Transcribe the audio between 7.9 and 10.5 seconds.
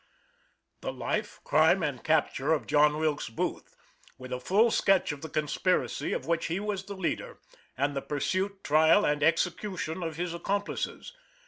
THE PURSUIT, TRIAL AND EXECUTION OF HIS